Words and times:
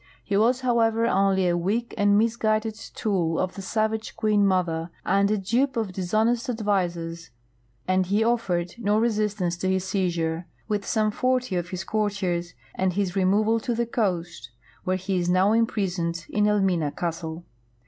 He 0.23 0.35
was, 0.35 0.61
however, 0.61 1.05
only 1.05 1.47
a 1.47 1.55
weak 1.55 1.93
and 1.95 2.17
misguided 2.17 2.73
tool 2.73 3.37
of 3.37 3.53
the 3.53 3.61
savage 3.61 4.15
Queen 4.15 4.43
Mother 4.47 4.89
and 5.05 5.29
a 5.29 5.37
dupe 5.37 5.77
of 5.77 5.93
dishonest 5.93 6.49
advisers, 6.49 7.29
and 7.87 8.07
he 8.07 8.23
offered 8.23 8.73
no 8.79 8.97
resistance 8.97 9.55
to 9.57 9.69
his 9.69 9.83
seizure, 9.87 10.47
with 10.67 10.87
some 10.87 11.11
forty 11.11 11.55
of 11.55 11.69
his 11.69 11.83
courtiei's, 11.85 12.55
and 12.73 12.93
his 12.93 13.15
removal 13.15 13.59
to 13.59 13.75
the 13.75 13.85
coast, 13.85 14.49
where 14.85 14.97
he 14.97 15.17
is 15.19 15.29
now 15.29 15.49
impris• 15.51 15.57
THE 15.57 15.61
GOLD 15.61 15.67
COAST, 15.67 15.69
ASHAXT], 15.69 15.99
AND 15.99 16.07
KUMASST 16.15 16.25
13 16.31 16.39
oned 16.39 16.47
in 16.47 16.51
Elmina 16.51 16.91
castle. 16.95 17.45